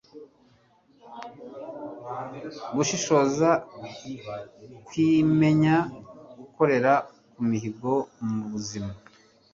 [2.75, 3.49] gushishoza,
[4.87, 5.75] kwimenya,
[6.39, 6.93] gukorera
[7.33, 7.93] ku mihigo
[8.33, 8.91] mu buzima